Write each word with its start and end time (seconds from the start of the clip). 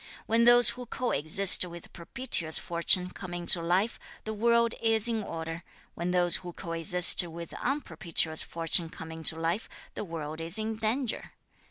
When 0.25 0.45
those 0.45 0.69
who 0.71 0.87
coexist 0.87 1.63
with 1.63 1.93
propitious 1.93 2.57
fortune 2.57 3.11
come 3.11 3.35
into 3.35 3.61
life, 3.61 3.99
the 4.23 4.33
world 4.33 4.73
is 4.81 5.07
in 5.07 5.21
order; 5.21 5.61
when 5.93 6.09
those 6.09 6.37
who 6.37 6.53
coexist 6.53 7.21
with 7.21 7.53
unpropitious 7.53 8.41
fortune 8.41 8.89
come 8.89 9.11
into 9.11 9.35
life, 9.39 9.69
the 9.93 10.03
world 10.03 10.41
is 10.41 10.57
in 10.57 10.77
danger. 10.77 11.33